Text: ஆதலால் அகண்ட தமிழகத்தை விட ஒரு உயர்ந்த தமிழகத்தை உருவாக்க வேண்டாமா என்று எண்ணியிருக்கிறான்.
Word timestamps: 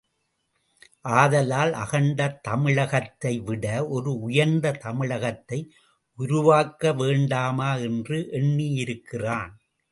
ஆதலால் 1.17 1.73
அகண்ட 1.73 2.19
தமிழகத்தை 2.41 3.33
விட 3.39 3.65
ஒரு 3.87 4.11
உயர்ந்த 4.19 4.73
தமிழகத்தை 4.79 5.59
உருவாக்க 6.19 6.93
வேண்டாமா 6.93 7.71
என்று 7.87 8.19
எண்ணியிருக்கிறான். 8.31 9.53